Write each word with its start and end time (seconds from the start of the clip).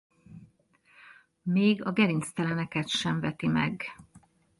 Még 1.41 1.85
a 1.85 1.91
gerincteleneket 1.91 2.87
sem 2.87 3.19
veti 3.19 3.47
meg. 3.47 3.83